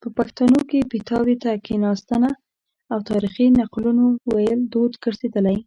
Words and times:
په 0.00 0.08
پښتانو 0.16 0.60
کې 0.70 0.88
پیتاوي 0.92 1.36
ته 1.42 1.50
کیناستنه 1.66 2.30
او 2.92 2.98
تاریخي 3.10 3.46
نقلونو 3.60 4.04
ویل 4.32 4.60
دود 4.72 4.92
ګرځیدلی 5.04 5.58